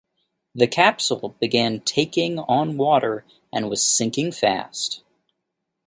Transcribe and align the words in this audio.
The 0.55 0.65
capsule 0.65 1.35
began 1.39 1.81
taking 1.81 2.39
on 2.39 2.75
water 2.75 3.23
and 3.53 3.69
was 3.69 3.83
sinking 3.85 4.31
fast. 4.31 5.03